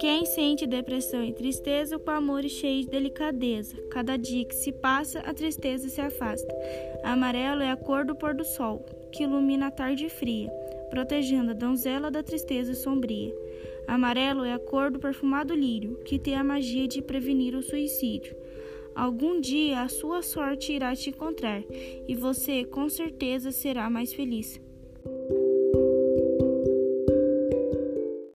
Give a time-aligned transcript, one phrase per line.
[0.00, 5.20] Quem sente depressão e tristeza com amor cheio de delicadeza, cada dia que se passa,
[5.20, 6.54] a tristeza se afasta.
[7.02, 10.50] Amarelo é a cor do pôr do sol, que ilumina a tarde fria,
[10.90, 13.34] protegendo a donzela da tristeza sombria.
[13.86, 18.36] Amarelo é a cor do perfumado lírio, que tem a magia de prevenir o suicídio.
[18.94, 21.62] Algum dia a sua sorte irá te encontrar
[22.08, 24.60] e você com certeza será mais feliz.
[25.04, 25.43] Thank you.